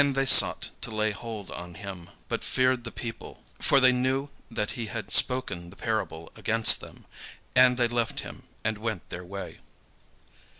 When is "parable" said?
5.75-6.31